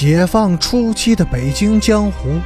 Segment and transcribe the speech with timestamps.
[0.00, 2.40] 解放初期的北京江湖，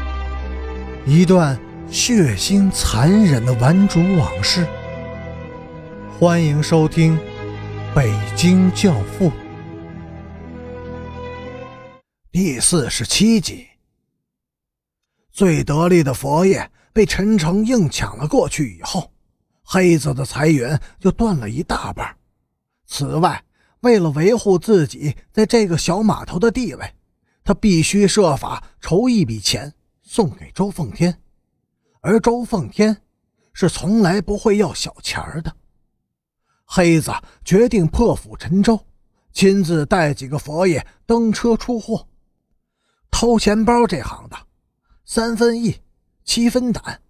[1.06, 1.56] 一段
[1.88, 4.66] 血腥残忍的顽主往事。
[6.18, 7.16] 欢迎收听
[7.94, 9.30] 《北京教父》
[12.32, 13.68] 第四十七集。
[15.30, 19.12] 最得力的佛爷被陈诚硬抢了过去以后，
[19.62, 22.16] 黑子的财源就断了一大半。
[22.84, 23.44] 此外，
[23.82, 26.94] 为了维护自己在这个小码头的地位。
[27.44, 29.72] 他必须设法筹一笔钱
[30.02, 31.20] 送给周凤天，
[32.00, 33.02] 而周凤天
[33.52, 35.54] 是从来不会要小钱儿的。
[36.64, 37.12] 黑子
[37.44, 38.80] 决定破釜沉舟，
[39.32, 42.08] 亲自带几个佛爷登车出货。
[43.10, 44.36] 偷钱包这行的，
[45.04, 45.78] 三分意，
[46.24, 47.00] 七分胆。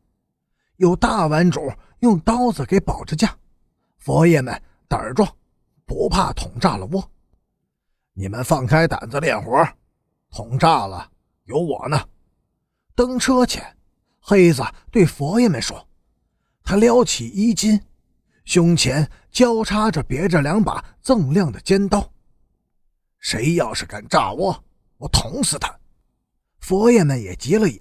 [0.77, 3.39] 有大碗主用刀子给保着价，
[3.99, 5.33] 佛爷们胆儿壮，
[5.87, 7.09] 不怕捅炸了窝。
[8.13, 9.65] 你们放开胆子练活。
[10.35, 11.13] 捅炸了，
[11.45, 12.09] 有我呢。
[12.97, 13.77] 登车前，
[14.19, 15.87] 黑子对佛爷们说
[16.65, 17.81] ：“他撩起衣襟，
[18.45, 22.13] 胸前交叉着别着两把锃亮的尖刀。
[23.21, 24.65] 谁要是敢炸我，
[24.97, 25.73] 我捅死他！”
[26.59, 27.81] 佛爷们也急了眼，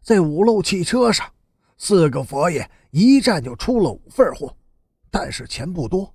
[0.00, 1.30] 在五路汽车上，
[1.76, 4.56] 四个佛爷一站就出了五份货，
[5.10, 6.14] 但是钱不多。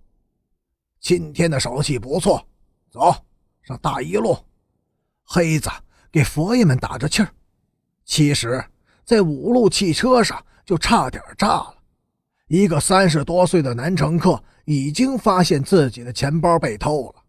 [1.00, 2.44] 今天的手气不错，
[2.90, 3.14] 走
[3.62, 4.36] 上大一路。
[5.31, 5.69] 黑子
[6.11, 7.30] 给佛爷们打着气儿，
[8.03, 8.66] 其实，
[9.05, 11.75] 在五路汽车上就差点炸了。
[12.47, 17.23] 一个三十多岁的男乘客已经发现自己的钱包被偷了。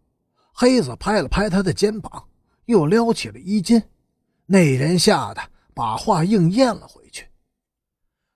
[0.51, 2.27] 黑子拍了拍他的肩膀，
[2.65, 3.79] 又撩起了衣襟。
[4.47, 5.41] 那人吓得
[5.75, 7.27] 把话硬咽了回去。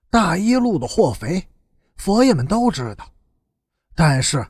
[0.08, 1.44] 大一路的货肥，
[1.96, 3.04] 佛爷们都知道，
[3.96, 4.46] 但是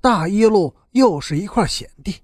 [0.00, 2.22] 大一路又是一块险地，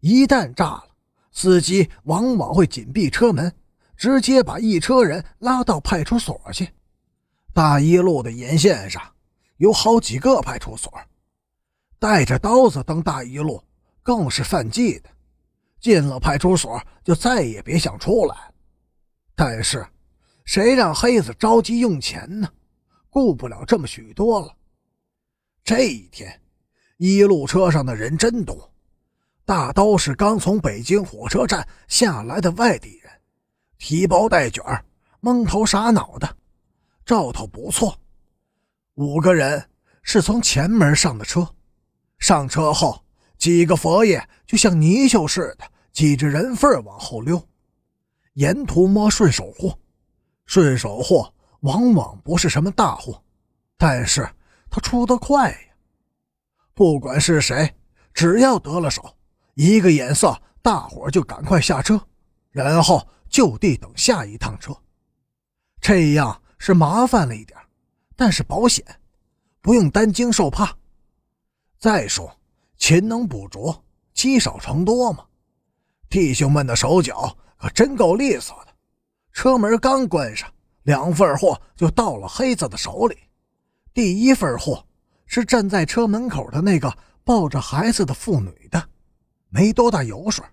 [0.00, 0.95] 一旦炸了。
[1.36, 3.52] 司机往往会紧闭车门，
[3.94, 6.66] 直接把一车人拉到派出所去。
[7.52, 9.02] 大一路的沿线上
[9.58, 10.90] 有好几个派出所，
[11.98, 13.62] 带着刀子登大一路
[14.02, 15.10] 更是犯忌的。
[15.78, 18.34] 进了派出所就再也别想出来。
[19.34, 19.86] 但是，
[20.46, 22.48] 谁让黑子着急用钱呢？
[23.10, 24.56] 顾不了这么许多了。
[25.62, 26.40] 这一天，
[26.96, 28.72] 一路车上的人真多。
[29.46, 33.12] 大都是刚从北京火车站下来的外地人，
[33.78, 34.60] 提包带卷
[35.20, 36.36] 蒙头傻脑的，
[37.04, 37.96] 兆头不错。
[38.94, 39.70] 五个人
[40.02, 41.48] 是从前门上的车，
[42.18, 43.00] 上车后，
[43.38, 47.40] 几个佛爷就像泥鳅似的挤着人缝往后溜，
[48.32, 49.78] 沿途摸顺手货。
[50.46, 53.22] 顺手货往往不是什么大货，
[53.76, 54.28] 但是
[54.68, 55.58] 他出得快呀。
[56.74, 57.72] 不管是谁，
[58.12, 59.16] 只要得了手。
[59.56, 61.98] 一个眼色，大伙就赶快下车，
[62.50, 64.76] 然后就地等下一趟车。
[65.80, 67.58] 这样是麻烦了一点，
[68.14, 68.84] 但是保险，
[69.62, 70.76] 不用担惊受怕。
[71.78, 72.38] 再说，
[72.76, 75.24] 勤能补拙，积少成多嘛。
[76.10, 78.74] 弟兄们的手脚可真够利索的。
[79.32, 80.52] 车门刚关上，
[80.82, 83.16] 两份货就到了黑子的手里。
[83.94, 84.86] 第一份货
[85.24, 86.94] 是站在车门口的那个
[87.24, 88.90] 抱着孩子的妇女的。
[89.48, 90.44] 没多大油水，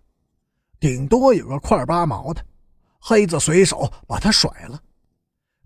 [0.79, 2.43] 顶多有个块八毛的。
[2.99, 4.81] 黑子随手把它甩了。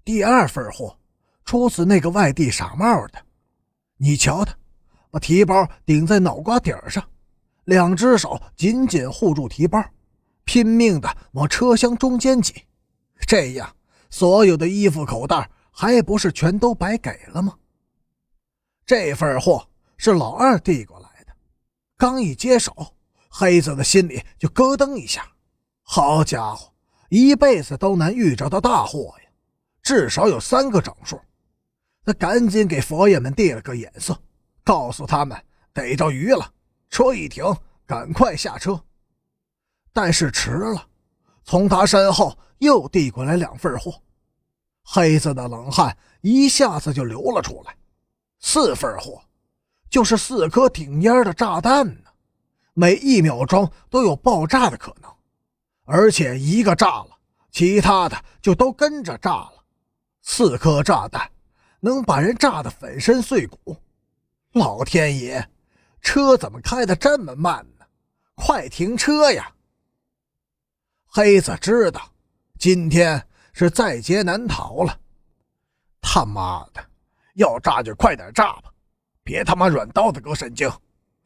[0.03, 0.97] 第二份货
[1.45, 3.23] 出自那个外地傻帽的，
[3.97, 4.55] 你瞧他，
[5.11, 7.07] 把提包顶在脑瓜顶上，
[7.65, 9.83] 两只手紧紧护住提包，
[10.45, 12.63] 拼命的往车厢中间挤。
[13.27, 13.75] 这样，
[14.09, 17.55] 所有的衣服口袋还不是全都白给了吗？
[18.83, 19.67] 这份货
[19.97, 21.33] 是老二递过来的，
[21.97, 22.95] 刚一接手。
[23.29, 25.27] 黑子的心里就咯噔一下，
[25.83, 26.73] 好家伙，
[27.09, 29.29] 一辈子都难遇着的大货呀，
[29.81, 31.19] 至少有三个整数。
[32.03, 34.17] 他赶紧给佛爷们递了个眼色，
[34.63, 35.37] 告诉他们
[35.73, 36.51] 逮着鱼了，
[36.89, 37.43] 车一停，
[37.85, 38.81] 赶快下车。
[39.91, 40.87] 但是迟了，
[41.43, 44.01] 从他身后又递过来两份货，
[44.83, 47.75] 黑子的冷汗一下子就流了出来。
[48.39, 49.21] 四份货，
[49.89, 52.03] 就是四颗顶烟的炸弹。
[52.79, 55.11] 每一秒钟都有爆炸的可能，
[55.85, 57.17] 而且一个炸了，
[57.49, 59.63] 其他的就都跟着炸了。
[60.21, 61.27] 四颗炸弹
[61.79, 63.75] 能把人炸得粉身碎骨。
[64.51, 65.43] 老天爷，
[66.01, 67.85] 车怎么开得这么慢呢？
[68.35, 69.51] 快停车呀！
[71.07, 71.99] 黑子知道，
[72.59, 74.99] 今天是在劫难逃了。
[75.99, 76.87] 他妈的，
[77.33, 78.71] 要炸就快点炸吧，
[79.23, 80.71] 别他妈软刀子割神经，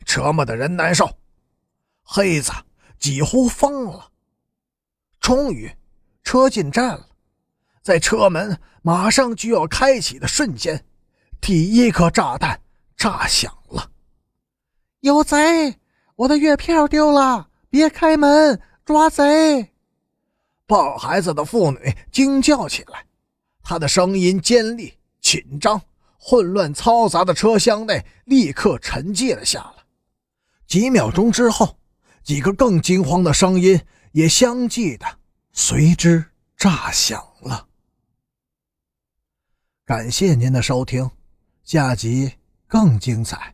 [0.06, 1.09] 折磨的人难受。
[2.03, 2.51] 黑子
[3.00, 4.12] 几乎疯了。
[5.19, 5.71] 终于，
[6.24, 7.07] 车进站了，
[7.81, 10.86] 在车门马上就要开启的瞬间，
[11.39, 12.62] 第一颗炸弹
[12.98, 13.92] 炸响了。
[15.01, 15.80] 有贼！
[16.15, 17.50] 我的月票丢了！
[17.69, 18.62] 别开门！
[18.86, 19.71] 抓贼！
[20.65, 23.06] 抱孩子的妇女惊叫起来，
[23.63, 25.81] 她的声音尖利、紧张。
[26.24, 29.83] 混乱嘈杂的车厢内立刻沉寂了下来。
[30.68, 31.75] 几秒钟之后，
[32.23, 33.81] 几个更惊慌的声音
[34.12, 35.06] 也相继的
[35.51, 36.23] 随之
[36.56, 37.68] 炸响了。
[39.85, 41.09] 感谢您的收听，
[41.63, 42.33] 下集
[42.68, 43.53] 更精彩。